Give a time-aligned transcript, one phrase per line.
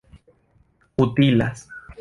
[0.97, 1.69] utilas